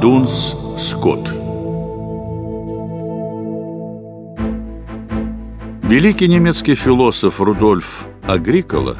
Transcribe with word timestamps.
Дунс 0.00 0.56
Скотт 0.78 1.28
Великий 5.82 6.26
немецкий 6.26 6.74
философ 6.74 7.38
Рудольф 7.38 8.06
Агрикола 8.26 8.96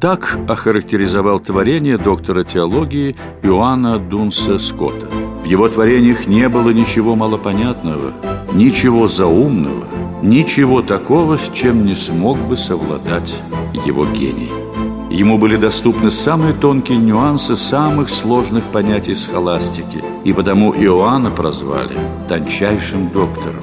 так 0.00 0.38
охарактеризовал 0.48 1.40
творение 1.40 1.98
доктора 1.98 2.44
теологии 2.44 3.16
Иоанна 3.42 3.98
Дунса 3.98 4.58
Скотта. 4.58 5.08
В 5.42 5.44
его 5.44 5.68
творениях 5.68 6.28
не 6.28 6.48
было 6.48 6.70
ничего 6.70 7.16
малопонятного, 7.16 8.12
ничего 8.52 9.08
заумного, 9.08 9.86
ничего 10.22 10.82
такого, 10.82 11.36
с 11.36 11.50
чем 11.50 11.84
не 11.84 11.96
смог 11.96 12.38
бы 12.38 12.56
совладать 12.56 13.34
его 13.84 14.06
гений. 14.06 14.67
Ему 15.10 15.38
были 15.38 15.56
доступны 15.56 16.10
самые 16.10 16.52
тонкие 16.52 16.98
нюансы 16.98 17.56
самых 17.56 18.10
сложных 18.10 18.64
понятий 18.64 19.14
схоластики, 19.14 20.04
и 20.24 20.34
потому 20.34 20.74
Иоанна 20.74 21.30
прозвали 21.30 21.96
«тончайшим 22.28 23.08
доктором». 23.08 23.62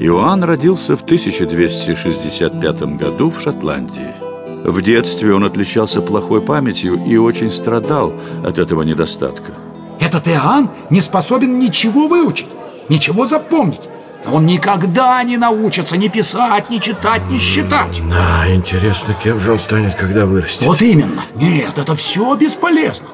Иоанн 0.00 0.44
родился 0.44 0.96
в 0.96 1.02
1265 1.02 2.82
году 2.96 3.30
в 3.30 3.40
Шотландии. 3.40 4.14
В 4.62 4.82
детстве 4.82 5.34
он 5.34 5.44
отличался 5.44 6.02
плохой 6.02 6.42
памятью 6.42 7.02
и 7.06 7.16
очень 7.16 7.50
страдал 7.50 8.12
от 8.44 8.58
этого 8.58 8.82
недостатка. 8.82 9.52
Этот 9.98 10.28
Иоанн 10.28 10.68
не 10.90 11.00
способен 11.00 11.58
ничего 11.58 12.06
выучить, 12.06 12.48
ничего 12.90 13.24
запомнить. 13.24 13.80
Он 14.26 14.46
никогда 14.46 15.22
не 15.22 15.36
научится 15.36 15.96
ни 15.96 16.08
писать, 16.08 16.68
ни 16.70 16.78
читать, 16.78 17.22
ни 17.30 17.38
считать. 17.38 18.02
Да, 18.08 18.44
интересно, 18.52 19.14
кем 19.14 19.40
же 19.40 19.52
он 19.52 19.58
станет, 19.58 19.94
когда 19.94 20.26
вырастет? 20.26 20.66
Вот 20.66 20.82
именно. 20.82 21.22
Нет, 21.36 21.72
это 21.76 21.96
все 21.96 22.34
бесполезно. 22.34 23.08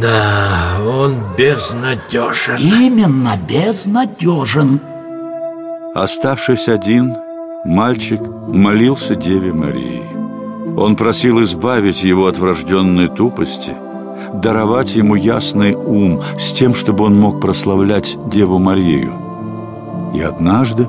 Да, 0.00 0.76
он 0.86 1.16
безнадежен 1.38 2.58
Именно 2.58 3.38
безнадежен 3.48 4.78
Оставшись 5.94 6.68
один, 6.68 7.16
мальчик 7.64 8.20
молился 8.20 9.14
Деве 9.14 9.54
Марии. 9.54 10.04
Он 10.76 10.96
просил 10.96 11.42
избавить 11.42 12.02
его 12.02 12.26
от 12.26 12.36
врожденной 12.36 13.08
тупости 13.08 13.74
Даровать 14.34 14.94
ему 14.96 15.14
ясный 15.14 15.74
ум 15.74 16.20
с 16.38 16.52
тем, 16.52 16.74
чтобы 16.74 17.04
он 17.04 17.18
мог 17.18 17.40
прославлять 17.40 18.18
Деву 18.28 18.58
Марию 18.58 19.29
и 20.14 20.20
однажды 20.20 20.88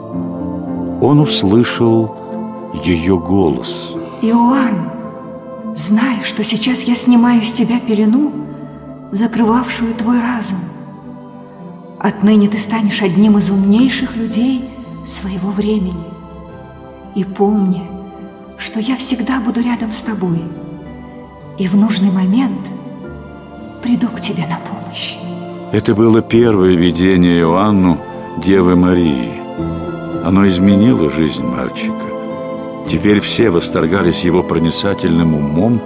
он 1.02 1.20
услышал 1.20 2.16
ее 2.84 3.18
голос. 3.18 3.96
Иоанн, 4.22 4.90
знай, 5.76 6.18
что 6.24 6.44
сейчас 6.44 6.84
я 6.84 6.96
снимаю 6.96 7.44
с 7.44 7.52
тебя 7.52 7.80
пелену, 7.80 8.32
закрывавшую 9.12 9.94
твой 9.96 10.22
разум. 10.22 10.60
Отныне 12.00 12.48
ты 12.48 12.60
станешь 12.60 13.02
одним 13.02 13.38
из 13.38 13.52
умнейших 13.52 14.16
людей 14.16 14.70
своего 15.06 15.52
времени. 15.52 16.06
И 17.16 17.24
помни, 17.24 17.84
что 18.58 18.80
я 18.80 18.96
всегда 18.96 19.40
буду 19.40 19.62
рядом 19.62 19.92
с 19.92 20.02
тобой, 20.02 20.42
и 21.58 21.68
в 21.68 21.76
нужный 21.76 22.12
момент 22.12 22.68
приду 23.84 24.08
к 24.08 24.22
тебе 24.22 24.44
на 24.48 24.58
помощь. 24.58 25.18
Это 25.72 25.94
было 25.94 26.22
первое 26.22 26.76
видение 26.76 27.42
Иоанну 27.42 28.00
Девы 28.44 28.76
Марии. 28.76 29.40
Оно 30.26 30.48
изменило 30.48 31.12
жизнь 31.12 31.44
мальчика. 31.44 31.94
Теперь 32.90 33.20
все 33.20 33.52
восторгались 33.52 34.24
его 34.24 34.42
проницательным 34.42 35.36
умом 35.36 35.80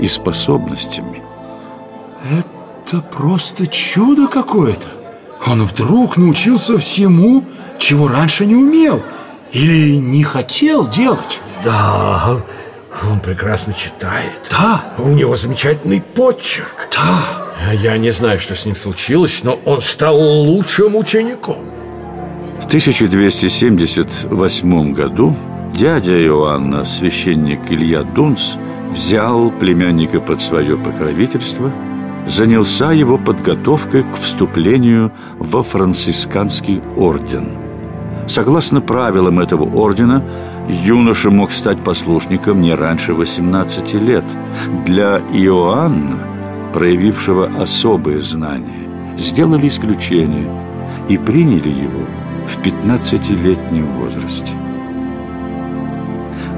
и 0.00 0.08
способностями. 0.08 1.22
Это 2.24 3.02
просто 3.02 3.66
чудо 3.66 4.28
какое-то. 4.28 4.86
Он 5.46 5.62
вдруг 5.64 6.16
научился 6.16 6.78
всему, 6.78 7.44
чего 7.78 8.08
раньше 8.08 8.46
не 8.46 8.54
умел 8.54 9.02
или 9.52 9.96
не 9.96 10.24
хотел 10.24 10.88
делать. 10.88 11.40
Да, 11.62 12.38
он 13.10 13.20
прекрасно 13.20 13.74
читает. 13.74 14.32
Да. 14.50 14.82
У 14.96 15.08
него 15.08 15.36
замечательный 15.36 16.00
почерк. 16.00 16.88
Да. 16.94 17.72
Я 17.74 17.98
не 17.98 18.10
знаю, 18.10 18.40
что 18.40 18.54
с 18.56 18.64
ним 18.64 18.74
случилось, 18.74 19.40
но 19.42 19.58
он 19.66 19.82
стал 19.82 20.18
лучшим 20.18 20.96
учеником. 20.96 21.69
В 22.60 22.66
1278 22.66 24.92
году 24.92 25.34
дядя 25.74 26.22
Иоанна, 26.24 26.84
священник 26.84 27.70
Илья 27.70 28.02
Дунс, 28.02 28.56
взял 28.90 29.50
племянника 29.50 30.20
под 30.20 30.42
свое 30.42 30.76
покровительство, 30.76 31.72
занялся 32.26 32.92
его 32.92 33.16
подготовкой 33.18 34.02
к 34.02 34.14
вступлению 34.14 35.12
во 35.38 35.62
францисканский 35.62 36.82
орден. 36.96 37.52
Согласно 38.26 38.80
правилам 38.80 39.38
этого 39.40 39.64
ордена, 39.64 40.24
юноша 40.68 41.30
мог 41.30 41.52
стать 41.52 41.82
послушником 41.82 42.60
не 42.60 42.74
раньше 42.74 43.14
18 43.14 43.94
лет. 43.94 44.24
Для 44.84 45.22
Иоанна, 45.32 46.18
проявившего 46.72 47.46
особые 47.58 48.20
знания, 48.20 48.86
сделали 49.16 49.66
исключение 49.66 50.48
и 51.08 51.16
приняли 51.16 51.70
его 51.70 52.04
в 52.50 52.58
15-летнем 52.58 53.86
возрасте. 53.98 54.54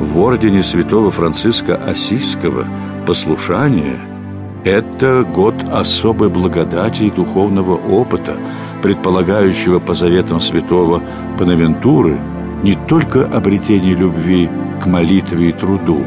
В 0.00 0.18
ордене 0.18 0.62
святого 0.62 1.10
Франциска 1.10 1.76
Осийского 1.76 2.66
послушание– 3.06 3.98
это 4.64 5.22
год 5.22 5.54
особой 5.70 6.28
благодати 6.28 7.04
и 7.04 7.10
духовного 7.10 7.76
опыта, 7.76 8.36
предполагающего 8.82 9.80
по 9.80 9.94
заветам 9.94 10.40
святого 10.40 11.02
Бонавентуры 11.38 12.18
не 12.62 12.74
только 12.88 13.26
обретение 13.26 13.94
любви 13.94 14.48
к 14.82 14.86
молитве 14.86 15.50
и 15.50 15.52
труду, 15.52 16.04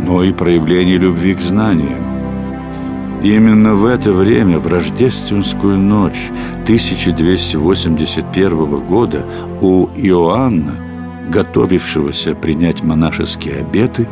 но 0.00 0.22
и 0.22 0.32
проявление 0.32 0.96
любви 0.96 1.34
к 1.34 1.40
знаниям. 1.40 2.07
Именно 3.22 3.74
в 3.74 3.84
это 3.84 4.12
время, 4.12 4.58
в 4.58 4.66
рождественскую 4.68 5.76
ночь 5.76 6.30
1281 6.62 8.86
года 8.86 9.26
у 9.60 9.88
Иоанна, 9.88 11.28
готовившегося 11.28 12.36
принять 12.36 12.84
монашеские 12.84 13.56
обеты, 13.56 14.08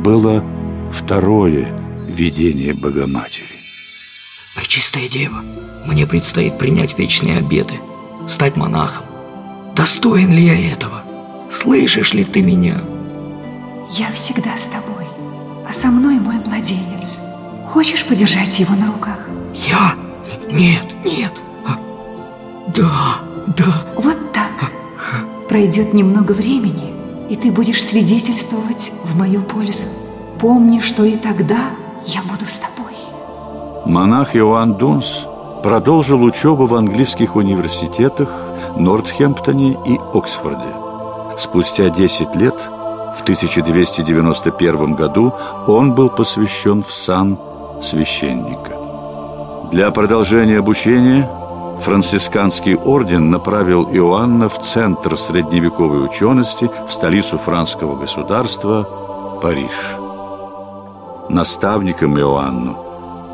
было 0.00 0.44
второе 0.92 1.68
видение 2.08 2.74
Богоматери. 2.74 3.46
Пречистая 4.56 5.08
Дева, 5.08 5.44
мне 5.86 6.04
предстоит 6.06 6.58
принять 6.58 6.98
вечные 6.98 7.38
обеты, 7.38 7.76
стать 8.28 8.56
монахом. 8.56 9.06
Достоин 9.76 10.32
ли 10.32 10.44
я 10.44 10.72
этого? 10.72 11.04
Слышишь 11.52 12.14
ли 12.14 12.24
ты 12.24 12.42
меня? 12.42 12.82
Я 13.90 14.10
всегда 14.12 14.58
с 14.58 14.66
тобой, 14.66 15.06
а 15.68 15.72
со 15.72 15.86
мной 15.88 16.18
мой 16.18 16.34
младенец. 16.44 17.20
Хочешь 17.74 18.06
подержать 18.06 18.56
его 18.60 18.72
на 18.76 18.86
руках? 18.86 19.18
Я? 19.52 19.94
Нет, 20.48 20.84
нет. 21.04 21.32
А, 21.66 21.76
да, 22.68 23.18
да. 23.48 23.84
Вот 23.96 24.32
так. 24.32 24.70
Пройдет 25.48 25.92
немного 25.92 26.30
времени, 26.30 26.94
и 27.28 27.34
ты 27.34 27.50
будешь 27.50 27.84
свидетельствовать 27.84 28.92
в 29.02 29.18
мою 29.18 29.42
пользу. 29.42 29.86
Помни, 30.38 30.78
что 30.78 31.02
и 31.02 31.16
тогда 31.16 31.70
я 32.06 32.22
буду 32.22 32.46
с 32.46 32.60
тобой. 32.60 32.94
Монах 33.86 34.36
Иоанн 34.36 34.74
Дунс 34.74 35.26
продолжил 35.64 36.22
учебу 36.22 36.66
в 36.66 36.76
английских 36.76 37.34
университетах 37.34 38.52
Нортхемптоне 38.76 39.76
и 39.84 39.98
Оксфорде. 40.14 40.72
Спустя 41.36 41.88
10 41.88 42.36
лет, 42.36 42.54
в 43.18 43.22
1291 43.22 44.94
году, 44.94 45.34
он 45.66 45.92
был 45.92 46.08
посвящен 46.08 46.84
в 46.84 46.94
сан 46.94 47.36
священника. 47.84 48.76
Для 49.70 49.90
продолжения 49.90 50.58
обучения 50.58 51.28
францисканский 51.80 52.76
орден 52.76 53.30
направил 53.30 53.88
Иоанна 53.92 54.48
в 54.48 54.60
центр 54.60 55.16
средневековой 55.16 56.04
учености, 56.04 56.70
в 56.86 56.92
столицу 56.92 57.38
франского 57.38 57.96
государства 57.96 59.38
Париж. 59.42 59.72
Наставником 61.28 62.18
Иоанну 62.18 62.76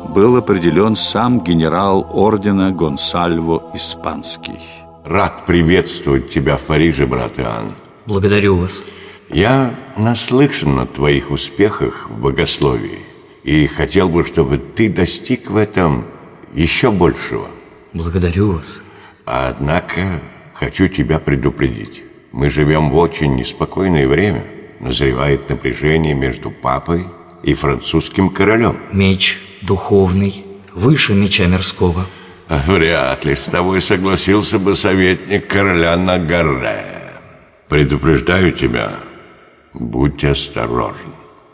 был 0.09 0.35
определен 0.35 0.95
сам 0.95 1.41
генерал 1.41 2.07
ордена 2.11 2.71
Гонсальво 2.71 3.63
Испанский. 3.73 4.59
Рад 5.05 5.45
приветствовать 5.45 6.29
тебя 6.29 6.57
в 6.57 6.61
Париже, 6.61 7.05
брат 7.05 7.39
Иоанн. 7.39 7.71
Благодарю 8.05 8.57
вас. 8.57 8.83
Я 9.29 9.73
наслышан 9.97 10.79
о 10.79 10.85
твоих 10.85 11.31
успехах 11.31 12.09
в 12.09 12.19
богословии 12.19 13.10
и 13.43 13.67
хотел 13.67 14.09
бы, 14.09 14.25
чтобы 14.25 14.57
ты 14.57 14.89
достиг 14.89 15.49
в 15.49 15.57
этом 15.57 16.05
еще 16.53 16.91
большего. 16.91 17.47
Благодарю 17.93 18.53
вас. 18.53 18.81
Однако 19.25 20.21
хочу 20.53 20.87
тебя 20.87 21.19
предупредить. 21.19 22.03
Мы 22.31 22.49
живем 22.49 22.89
в 22.89 22.95
очень 22.97 23.35
неспокойное 23.35 24.07
время. 24.07 24.45
Назревает 24.79 25.49
напряжение 25.49 26.13
между 26.13 26.49
папой 26.49 27.05
и 27.43 27.53
французским 27.53 28.29
королем. 28.29 28.77
Меч 28.91 29.39
духовный, 29.61 30.45
выше 30.73 31.13
меча 31.13 31.45
мирского. 31.45 32.05
Вряд 32.47 33.25
ли 33.25 33.35
с 33.35 33.43
тобой 33.43 33.81
согласился 33.81 34.59
бы 34.59 34.75
советник 34.75 35.47
короля 35.47 35.95
Нагаре. 35.97 37.13
Предупреждаю 37.69 38.51
тебя, 38.51 38.99
будь 39.73 40.23
осторожен. 40.23 41.13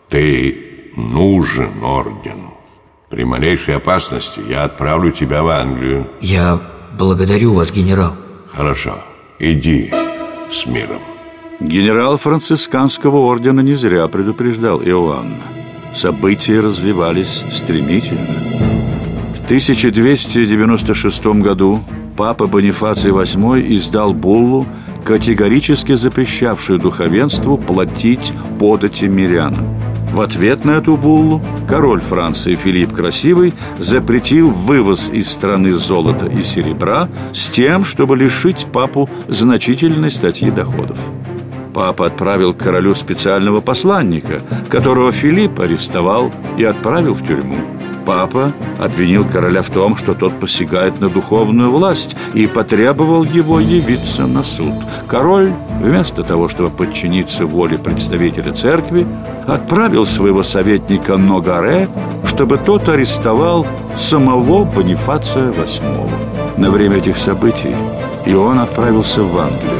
Ты 0.10 0.67
нужен 0.98 1.70
ордену. 1.84 2.58
При 3.10 3.24
малейшей 3.24 3.76
опасности 3.76 4.42
я 4.50 4.64
отправлю 4.66 5.12
тебя 5.12 5.42
в 5.44 5.48
Англию. 5.48 6.08
Я 6.20 6.60
благодарю 6.98 7.54
вас, 7.54 7.72
генерал. 7.72 8.16
Хорошо, 8.54 8.96
иди 9.40 9.92
с 10.52 10.66
миром. 10.66 11.02
Генерал 11.60 12.18
францисканского 12.18 13.18
ордена 13.18 13.62
не 13.62 13.76
зря 13.76 14.08
предупреждал 14.08 14.82
Иоанна. 14.82 15.44
События 15.94 16.60
развивались 16.60 17.46
стремительно. 17.50 18.36
В 19.34 19.46
1296 19.46 21.26
году 21.26 21.80
папа 22.18 22.46
Бонифаций 22.48 23.12
VIII 23.12 23.76
издал 23.76 24.14
буллу, 24.14 24.66
категорически 25.06 25.94
запрещавшую 25.96 26.80
духовенству 26.80 27.58
платить 27.58 28.34
подати 28.60 29.06
мирянам. 29.06 29.87
В 30.18 30.22
ответ 30.22 30.66
на 30.66 30.72
эту 30.72 30.98
буллу 30.98 31.44
король 31.68 32.02
Франции 32.02 32.56
Филипп 32.56 32.92
Красивый 32.92 33.54
запретил 33.78 34.50
вывоз 34.50 35.12
из 35.12 35.30
страны 35.30 35.74
золота 35.74 36.26
и 36.26 36.42
серебра 36.42 37.08
с 37.34 37.50
тем, 37.50 37.86
чтобы 37.86 38.18
лишить 38.18 38.66
папу 38.74 39.08
значительной 39.28 40.10
статьи 40.10 40.50
доходов. 40.50 40.98
Папа 41.72 42.08
отправил 42.08 42.56
к 42.56 42.58
королю 42.58 42.96
специального 42.96 43.62
посланника, 43.62 44.42
которого 44.70 45.12
Филипп 45.12 45.60
арестовал 45.60 46.32
и 46.58 46.64
отправил 46.64 47.14
в 47.14 47.24
тюрьму. 47.24 47.58
Папа 48.08 48.54
обвинил 48.80 49.24
короля 49.24 49.62
в 49.62 49.70
том, 49.70 49.96
что 49.96 50.16
тот 50.16 50.40
посягает 50.40 51.00
на 51.00 51.10
духовную 51.10 51.70
власть 51.70 52.16
и 52.34 52.48
потребовал 52.48 53.24
его 53.24 53.60
явиться 53.60 54.26
на 54.26 54.42
суд. 54.42 54.74
Король, 55.08 55.54
вместо 55.80 56.24
того, 56.24 56.48
чтобы 56.48 56.70
подчиниться 56.70 57.46
воле 57.46 57.78
представителя 57.78 58.52
церкви, 58.52 59.06
отправил 59.48 60.06
своего 60.06 60.44
советника 60.44 61.18
Ногаре, 61.18 61.88
чтобы 62.26 62.58
тот 62.58 62.90
арестовал 62.90 63.66
самого 63.96 64.64
Бонифация 64.64 65.52
VIII. 65.52 66.10
На 66.58 66.72
время 66.72 66.98
этих 66.98 67.18
событий 67.18 67.76
и 68.26 68.34
он 68.34 68.60
отправился 68.60 69.24
в 69.24 69.38
Англию. 69.38 69.80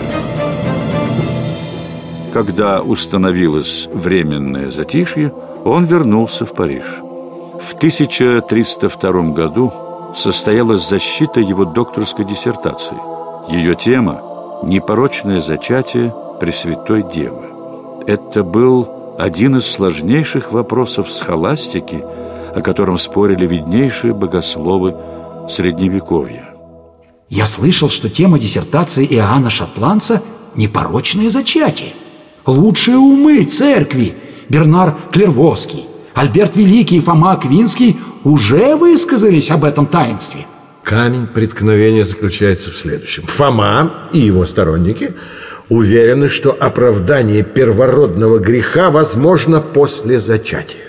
Когда 2.34 2.82
установилось 2.82 3.90
временное 3.92 4.70
затишье, 4.70 5.34
он 5.66 5.86
вернулся 5.86 6.46
в 6.46 6.54
Париж. 6.54 6.86
В 7.60 7.74
1302 7.74 9.12
году 9.34 9.74
состоялась 10.16 10.88
защита 10.88 11.42
его 11.42 11.66
докторской 11.66 12.24
диссертации. 12.26 12.98
Ее 13.50 13.76
тема– 13.76 14.22
непорочное 14.64 15.42
зачатие 15.42 16.14
Пресвятой 16.40 17.04
Девы. 17.04 18.04
Это 18.08 18.44
был 18.44 19.16
один 19.18 19.58
из 19.58 19.66
сложнейших 19.66 20.52
вопросов 20.52 21.12
схоластики, 21.12 22.04
о 22.56 22.62
котором 22.62 22.98
спорили 22.98 23.46
виднейшие 23.46 24.14
богословы 24.14 24.96
Средневековья. 25.50 26.50
Я 27.30 27.46
слышал, 27.46 27.90
что 27.90 28.10
тема 28.10 28.40
диссертации 28.40 29.06
Иоанна 29.06 29.50
Шотландца– 29.50 30.22
непорочное 30.56 31.30
зачатие. 31.30 31.94
Лучшие 32.46 32.98
умы 32.98 33.44
церкви– 33.44 34.16
Бернар 34.50 34.96
Клервоский, 35.12 35.86
Альберт 36.14 36.56
Великий 36.56 36.98
и 36.98 37.02
Фома 37.02 37.34
Аквинский 37.34 37.98
уже 38.24 38.76
высказались 38.76 39.52
об 39.52 39.64
этом 39.64 39.86
таинстве. 39.86 40.46
Камень 40.88 41.28
преткновения 41.28 42.06
заключается 42.06 42.72
в 42.72 42.78
следующем. 42.78 43.24
Фома 43.24 44.08
и 44.14 44.20
его 44.20 44.46
сторонники 44.46 45.16
уверены, 45.68 46.30
что 46.30 46.56
оправдание 46.58 47.44
первородного 47.44 48.40
греха 48.40 48.90
возможно 48.90 49.60
после 49.60 50.18
зачатия. 50.18 50.88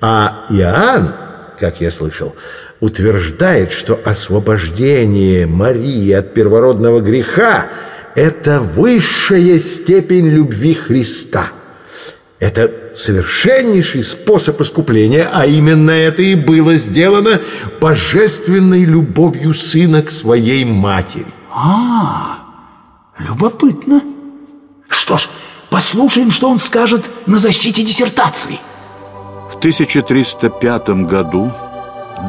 А 0.00 0.46
Иоанн, 0.50 1.16
как 1.58 1.80
я 1.80 1.90
слышал, 1.90 2.36
утверждает, 2.78 3.72
что 3.72 3.98
освобождение 4.04 5.46
Марии 5.48 6.12
от 6.12 6.32
первородного 6.32 7.00
греха– 7.00 7.66
это 8.14 8.60
высшая 8.60 9.58
степень 9.58 10.28
любви 10.28 10.74
Христа. 10.74 11.48
Это 12.38 12.70
совершеннейший 12.96 14.04
способ 14.04 14.60
искупления, 14.60 15.28
а 15.32 15.46
именно 15.46 15.90
это 15.90 16.22
и 16.22 16.34
было 16.34 16.76
сделано 16.76 17.40
божественной 17.80 18.84
любовью 18.84 19.54
сына 19.54 20.02
к 20.02 20.10
своей 20.10 20.64
матери. 20.64 21.26
А, 21.50 22.38
любопытно. 23.18 24.02
Что 24.88 25.18
ж, 25.18 25.28
послушаем, 25.70 26.30
что 26.30 26.48
он 26.48 26.58
скажет 26.58 27.04
на 27.26 27.38
защите 27.38 27.82
диссертации. 27.82 28.58
В 29.52 29.56
1305 29.56 30.88
году 31.06 31.52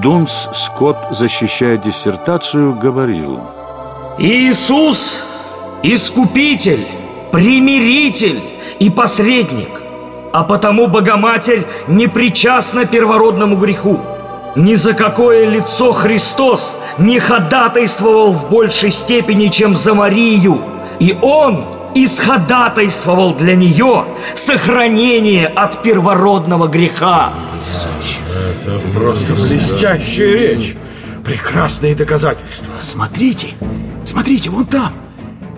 Дунс 0.01 0.47
Скотт, 0.53 0.97
защищая 1.11 1.77
диссертацию, 1.77 2.75
говорил 2.75 3.41
Иисус– 4.17 5.19
искупитель, 5.93 6.85
примиритель 7.31 8.41
и 8.79 8.89
посредник, 8.89 9.69
а 10.35 10.43
потому 10.43 10.87
Богоматерь 10.87 11.63
не 11.87 12.07
причастна 12.07 12.85
первородному 12.85 13.55
греху. 13.55 14.01
Ни 14.57 14.75
за 14.75 14.91
какое 14.91 15.49
лицо 15.49 15.93
Христос 15.93 16.75
не 16.97 17.19
ходатайствовал 17.19 18.33
в 18.33 18.49
большей 18.49 18.91
степени, 18.91 19.47
чем 19.47 19.77
за 19.77 19.93
Марию, 19.93 20.59
и 20.99 21.17
Он 21.21 21.63
исходатайствовал 21.95 23.33
для 23.33 23.55
нее 23.55 24.03
сохранение 24.33 25.47
от 25.47 25.81
первородного 25.81 26.67
греха. 26.67 27.31
Это 28.65 28.81
просто 28.93 29.31
блестящая 29.31 30.33
речь. 30.33 30.75
Прекрасные 31.23 31.95
доказательства. 31.95 32.73
Смотрите, 32.81 33.51
смотрите, 34.05 34.49
вон 34.49 34.65
там. 34.65 35.04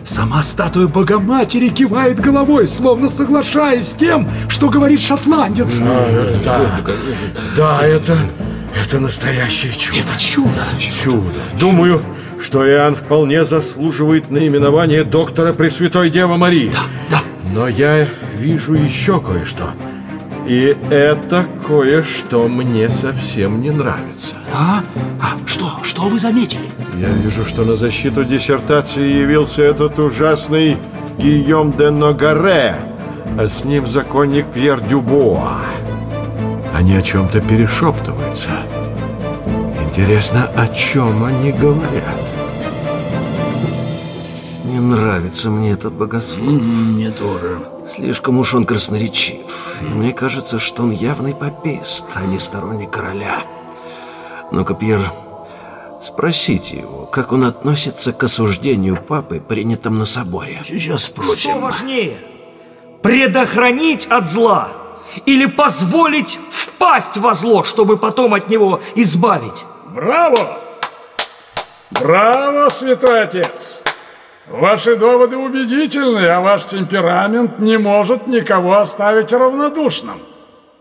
Сама 0.07 0.41
статуя 0.41 0.87
Богоматери 0.87 1.67
кивает 1.67 2.21
головой, 2.21 2.65
словно 2.65 3.09
соглашаясь 3.09 3.89
с 3.89 3.93
тем, 3.93 4.29
что 4.47 4.69
говорит 4.69 5.01
шотландец. 5.01 5.79
Да, 6.45 6.79
да 7.57 7.85
это, 7.85 8.17
это 8.73 8.99
настоящее 9.01 9.73
чудо. 9.73 9.99
Это 9.99 10.17
чудо. 10.17 10.65
Чудо. 10.79 11.39
Думаю, 11.59 12.01
что 12.41 12.65
Иоанн 12.65 12.95
вполне 12.95 13.43
заслуживает 13.43 14.31
наименования 14.31 15.03
доктора 15.03 15.51
Пресвятой 15.51 16.09
Девы 16.09 16.37
Марии. 16.37 16.71
Да, 16.71 16.83
да. 17.11 17.21
Но 17.53 17.67
я 17.67 18.07
вижу 18.37 18.75
еще 18.75 19.19
кое-что. 19.19 19.71
И 20.47 20.77
это 20.89 21.45
кое-что 21.67 22.47
мне 22.47 22.89
совсем 22.89 23.61
не 23.61 23.69
нравится. 23.69 24.35
А? 24.53 24.81
А 25.21 25.37
что? 25.45 25.79
Что 25.83 26.03
вы 26.03 26.17
заметили? 26.19 26.69
Я 26.95 27.09
вижу, 27.09 27.43
что 27.45 27.65
на 27.65 27.75
защиту 27.75 28.23
диссертации 28.23 29.03
явился 29.03 29.63
этот 29.63 29.99
ужасный 29.99 30.77
Гийом 31.17 31.71
де 31.71 31.89
Ногаре, 31.89 32.77
а 33.37 33.47
с 33.49 33.65
ним 33.65 33.87
законник 33.87 34.45
Пьер 34.53 34.79
Дюбуа. 34.79 35.59
Они 36.73 36.95
о 36.95 37.01
чем-то 37.01 37.41
перешептываются. 37.41 38.51
Интересно, 39.83 40.49
о 40.55 40.67
чем 40.69 41.25
они 41.25 41.51
говорят? 41.51 42.36
Не 44.77 44.83
нравится 44.95 45.49
мне 45.49 45.71
этот 45.71 45.93
богослов. 45.93 46.39
Мне 46.45 47.09
тоже. 47.09 47.67
Слишком 47.89 48.37
уж 48.37 48.53
он 48.53 48.63
красноречив. 48.63 49.41
И 49.81 49.85
мне 49.85 50.13
кажется, 50.13 50.59
что 50.59 50.83
он 50.83 50.91
явный 50.91 51.33
попист, 51.33 52.05
а 52.13 52.23
не 52.27 52.37
сторонник 52.37 52.91
короля. 52.91 53.41
Ну-ка, 54.51 54.75
Пьер, 54.75 55.01
спросите 56.03 56.77
его, 56.77 57.07
как 57.07 57.31
он 57.31 57.45
относится 57.45 58.13
к 58.13 58.23
осуждению 58.23 59.01
папы, 59.01 59.39
принятым 59.39 59.95
на 59.95 60.05
соборе. 60.05 60.61
Сейчас 60.67 61.05
Что 61.05 61.23
спросим. 61.23 61.59
важнее? 61.59 62.19
Предохранить 63.01 64.05
от 64.05 64.27
зла 64.27 64.67
или 65.25 65.47
позволить 65.47 66.39
впасть 66.51 67.17
во 67.17 67.33
зло, 67.33 67.63
чтобы 67.63 67.97
потом 67.97 68.35
от 68.35 68.47
него 68.47 68.81
избавить? 68.93 69.65
Браво! 69.95 70.59
Браво, 71.89 72.69
святой 72.69 73.23
отец! 73.23 73.81
Ваши 74.49 74.95
доводы 74.95 75.35
убедительны, 75.35 76.25
а 76.27 76.39
ваш 76.39 76.65
темперамент 76.65 77.59
не 77.59 77.77
может 77.77 78.27
никого 78.27 78.77
оставить 78.77 79.33
равнодушным. 79.33 80.19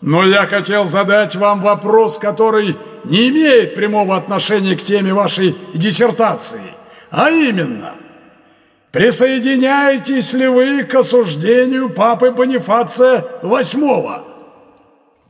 Но 0.00 0.25
я 0.25 0.46
хотел 0.46 0.85
задать 0.85 1.35
вам 1.35 1.62
вопрос, 1.62 2.18
который 2.18 2.76
не 3.04 3.28
имеет 3.28 3.75
прямого 3.75 4.16
отношения 4.16 4.76
к 4.76 4.82
теме 4.82 5.12
вашей 5.12 5.56
диссертации. 5.75 6.62
А 7.11 7.30
именно, 7.30 7.94
присоединяетесь 8.92 10.32
ли 10.32 10.46
вы 10.46 10.85
к 10.85 10.94
осуждению 10.94 11.90
папы 11.90 12.30
Бонифация 12.30 13.25
VIII? 13.42 14.23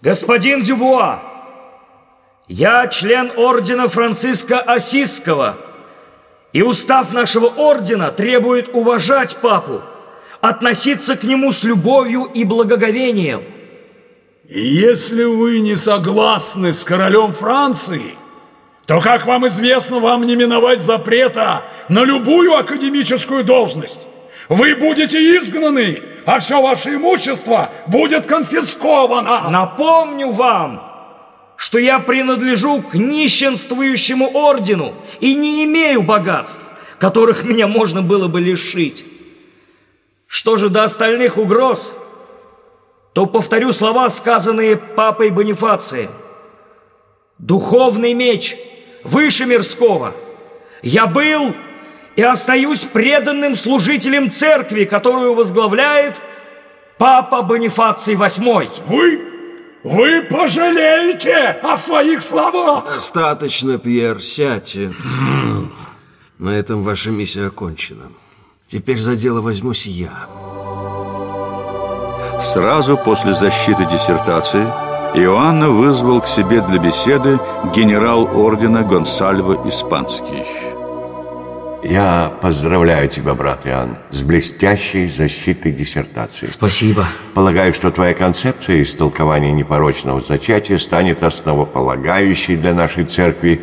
Господин 0.03 0.63
Дюбуа, 0.63 1.21
Я 2.49 2.87
член 2.89 3.33
ордена 3.37 3.89
Франциска 3.89 4.61
Осисского, 4.61 5.57
и 6.57 6.63
устав 6.63 7.13
нашего 7.13 7.49
ордена 7.49 8.11
требует 8.11 8.71
уважать 8.73 9.37
папу, 9.43 9.83
относиться 10.41 11.15
к 11.15 11.23
нему 11.23 11.53
с 11.53 11.65
любовью 11.65 12.31
и 12.33 12.45
благоговением. 12.45 13.43
И 14.49 14.65
если 14.65 15.25
вы 15.25 15.61
не 15.61 15.77
согласны 15.77 16.73
с 16.73 16.83
королем 16.83 17.35
Франции, 17.35 18.15
то, 18.87 19.03
как 19.03 19.27
вам 19.27 19.47
известно, 19.49 19.99
вам 19.99 20.25
не 20.25 20.35
миновать 20.35 20.81
запрета 20.81 21.65
на 21.91 22.05
любую 22.05 22.57
академическую 22.57 23.45
должность. 23.45 24.01
Вы 24.49 24.77
будете 24.77 25.19
изгнаны, 25.37 26.03
а 26.25 26.39
все 26.39 26.63
ваше 26.63 26.95
имущество 26.95 27.69
будет 27.87 28.25
конфисковано. 28.25 29.51
Напомню 29.51 30.31
вам, 30.31 30.86
что 31.57 31.79
я 31.79 31.99
принадлежу 31.99 32.83
к 32.83 32.95
нищенствующему 32.95 34.31
ордену 34.35 34.95
и 35.21 35.35
не 35.35 35.65
имею 35.65 36.03
богатств, 36.03 36.63
которых 36.99 37.45
меня 37.45 37.67
можно 37.67 38.03
было 38.03 38.29
бы 38.29 38.41
лишить. 38.41 39.05
Что 40.27 40.57
же 40.57 40.69
до 40.69 40.85
остальных 40.85 41.39
угроз, 41.39 41.95
то 43.15 43.27
повторю 43.27 43.73
слова, 43.73 44.11
сказанные 44.11 44.77
папой 44.77 45.31
Бонифацием. 45.31 46.11
Духовный 47.39 48.13
меч 48.13 48.57
выше 49.05 49.47
мирского. 49.47 50.15
Я 50.83 51.07
был 51.07 51.55
и 52.17 52.23
остаюсь 52.23 52.81
преданным 52.81 53.57
служителем 53.57 54.31
церкви, 54.31 54.85
которую 54.85 55.35
возглавляет 55.35 56.21
папа 56.99 57.43
Бонифаций 57.43 58.15
VIII. 58.15 58.69
Вы 58.87 59.36
вы 59.87 60.23
пожалеете 60.23 61.59
о 61.63 61.77
своих 61.77 62.21
словах! 62.21 62.85
Достаточно, 62.95 63.79
Пьер, 63.79 64.21
сядьте. 64.21 64.93
На 66.39 66.51
этом 66.51 66.83
ваша 66.83 67.11
миссия 67.11 67.47
окончена. 67.47 68.11
Теперь 68.67 68.99
за 68.99 69.15
дело 69.15 69.41
возьмусь 69.41 69.87
я. 69.87 70.29
Сразу 72.41 72.97
после 72.97 73.33
защиты 73.33 73.87
диссертации 73.87 74.65
Иоанна 75.15 75.71
вызвал 75.71 76.21
к 76.21 76.27
себе 76.27 76.61
для 76.63 76.79
беседы 76.79 77.39
генерал 77.73 78.25
ордена 78.25 78.83
Гонсальво 78.83 79.67
Испанский. 79.69 80.76
Я 81.83 82.33
поздравляю 82.43 83.09
тебя, 83.09 83.35
брат 83.35 83.67
Иоанн, 83.67 83.99
с 84.11 84.23
блестящей 84.23 85.07
защитой 85.07 85.73
диссертации. 85.73 86.47
Спасибо. 86.47 87.07
Полагаю, 87.35 87.75
что 87.75 87.91
твоя 87.91 88.15
концепция 88.15 88.83
истолкования 88.83 89.53
непорочного 89.53 90.21
зачатия 90.21 90.79
станет 90.79 91.23
основополагающей 91.23 92.57
для 92.57 92.75
нашей 92.75 93.05
церкви. 93.05 93.63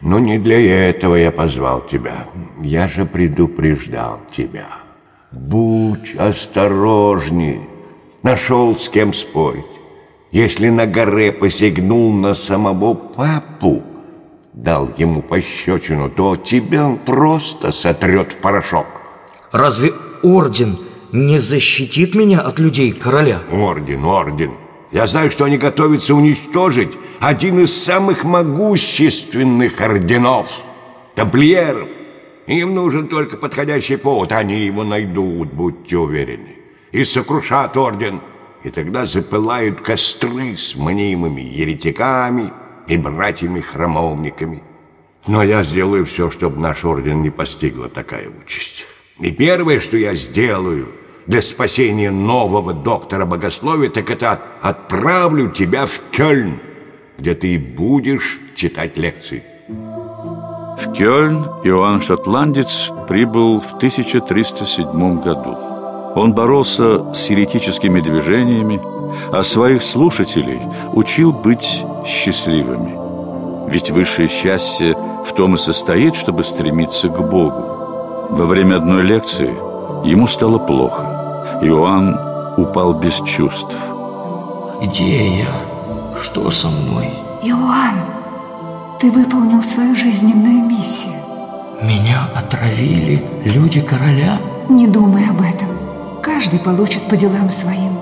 Но 0.00 0.18
не 0.18 0.38
для 0.38 0.88
этого 0.88 1.14
я 1.14 1.30
позвал 1.30 1.82
тебя. 1.82 2.26
Я 2.60 2.88
же 2.88 3.04
предупреждал 3.04 4.20
тебя. 4.36 4.68
Будь 5.30 6.14
осторожней. 6.16 7.60
Нашел 8.22 8.76
с 8.76 8.88
кем 8.88 9.12
спорить. 9.12 9.64
Если 10.30 10.68
на 10.68 10.86
горе 10.86 11.32
посягнул 11.32 12.12
на 12.12 12.34
самого 12.34 12.94
папу, 12.94 13.82
дал 14.52 14.90
ему 14.96 15.22
пощечину, 15.22 16.10
то 16.10 16.36
тебя 16.36 16.86
он 16.86 16.98
просто 16.98 17.72
сотрет 17.72 18.32
в 18.32 18.36
порошок. 18.36 18.86
Разве 19.52 19.92
орден 20.22 20.78
не 21.12 21.38
защитит 21.38 22.14
меня 22.14 22.40
от 22.40 22.58
людей 22.58 22.92
короля? 22.92 23.42
Орден, 23.50 24.04
орден. 24.04 24.52
Я 24.92 25.06
знаю, 25.06 25.30
что 25.30 25.44
они 25.44 25.56
готовятся 25.56 26.14
уничтожить 26.14 26.92
один 27.20 27.60
из 27.60 27.82
самых 27.82 28.24
могущественных 28.24 29.80
орденов– 29.80 30.48
тамплиеров. 31.14 31.88
Им 32.46 32.74
нужен 32.74 33.06
только 33.06 33.36
подходящий 33.36 33.96
повод, 33.96 34.32
они 34.32 34.58
его 34.58 34.82
найдут, 34.82 35.52
будьте 35.52 35.96
уверены. 35.96 36.56
И 36.90 37.04
сокрушат 37.04 37.76
орден, 37.76 38.20
и 38.64 38.70
тогда 38.70 39.06
запылают 39.06 39.80
костры 39.80 40.56
с 40.56 40.74
мнимыми 40.74 41.40
еретиками– 41.40 42.52
и 42.90 42.96
братьями-храмовниками. 42.96 44.62
Но 45.26 45.42
я 45.42 45.62
сделаю 45.62 46.04
все, 46.06 46.30
чтобы 46.30 46.60
наш 46.60 46.84
орден 46.84 47.22
не 47.22 47.30
постигла 47.30 47.88
такая 47.88 48.28
участь. 48.28 48.84
И 49.20 49.30
первое, 49.30 49.80
что 49.80 49.96
я 49.96 50.14
сделаю 50.14 50.88
для 51.26 51.40
спасения 51.40 52.10
нового 52.10 52.72
доктора 52.72 53.26
богословия, 53.26 53.90
так 53.90 54.10
это 54.10 54.40
отправлю 54.60 55.50
тебя 55.50 55.86
в 55.86 56.00
Кёльн, 56.10 56.58
где 57.18 57.34
ты 57.34 57.58
будешь 57.58 58.40
читать 58.56 58.96
лекции. 58.96 59.44
В 59.68 60.92
Кёльн 60.92 61.44
Иоанн 61.62 62.00
Шотландец 62.00 62.90
прибыл 63.06 63.60
в 63.60 63.74
1307 63.74 65.20
году. 65.20 65.56
Он 66.16 66.32
боролся 66.32 67.14
с 67.14 67.30
еретическими 67.30 68.00
движениями, 68.00 68.80
а 69.30 69.44
своих 69.44 69.82
слушателей 69.84 70.60
учил 70.92 71.32
быть 71.32 71.84
счастливыми. 72.04 72.98
Ведь 73.70 73.90
высшее 73.90 74.28
счастье 74.28 74.96
в 75.24 75.32
том 75.32 75.54
и 75.54 75.58
состоит, 75.58 76.16
чтобы 76.16 76.42
стремиться 76.44 77.08
к 77.08 77.20
Богу. 77.20 78.28
Во 78.30 78.44
время 78.44 78.76
одной 78.76 79.02
лекции 79.02 79.54
ему 80.04 80.26
стало 80.26 80.58
плохо. 80.58 81.58
Иоанн 81.62 82.18
упал 82.56 82.94
без 82.94 83.20
чувств. 83.26 83.74
Где 84.82 85.40
я? 85.40 85.52
Что 86.22 86.50
со 86.50 86.68
мной? 86.68 87.10
Иоанн, 87.42 87.96
ты 88.98 89.10
выполнил 89.10 89.62
свою 89.62 89.94
жизненную 89.94 90.64
миссию. 90.64 91.14
Меня 91.82 92.28
отравили 92.34 93.24
люди 93.44 93.80
короля? 93.80 94.38
Не 94.68 94.86
думай 94.86 95.24
об 95.28 95.40
этом. 95.40 95.68
Каждый 96.22 96.60
получит 96.60 97.08
по 97.08 97.16
делам 97.16 97.50
своим. 97.50 97.92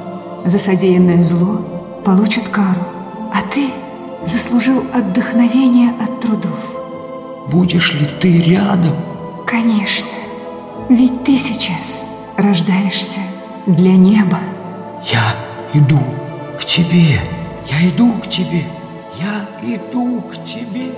За 0.45 0.59
содеянное 0.59 1.23
зло 1.23 1.59
получит 2.05 2.49
кару. 2.49 2.81
Заслужил 4.29 4.85
отдохновение 4.93 5.91
от 5.99 6.21
трудов. 6.21 6.61
Будешь 7.51 7.95
ли 7.95 8.07
ты 8.21 8.43
рядом? 8.43 8.95
Конечно. 9.47 10.11
Ведь 10.91 11.25
ты 11.25 11.39
сейчас 11.39 12.07
рождаешься 12.37 13.21
для 13.67 13.93
неба. 13.97 14.39
Я 15.11 15.35
иду 15.73 16.01
к 16.61 16.65
тебе. 16.67 17.23
Я 17.71 17.89
иду 17.89 18.13
к 18.23 18.29
тебе. 18.29 18.65
Я 19.19 19.49
иду 19.75 20.21
к 20.21 20.45
тебе. 20.45 20.93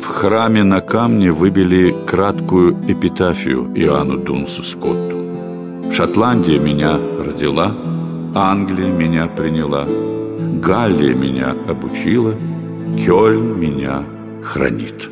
В 0.00 0.06
храме 0.06 0.62
на 0.62 0.80
камне 0.80 1.32
выбили 1.32 1.94
краткую 2.06 2.72
эпитафию 2.88 3.70
Иоанну 3.74 4.16
Дунсу 4.16 4.62
Скотту. 4.62 5.92
Шотландия 5.92 6.58
меня 6.58 6.98
родила, 7.22 7.74
Англия 8.34 8.88
меня 8.88 9.26
приняла, 9.26 9.86
Галлия 10.62 11.14
меня 11.14 11.54
обучила, 11.68 12.34
Кёльн 13.04 13.58
меня 13.58 14.04
хранит. 14.42 15.10